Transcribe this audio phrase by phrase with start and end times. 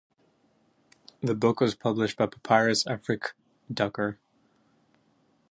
[1.21, 3.33] The book was published by Papyrus Afrique,
[3.71, 4.17] Dakar.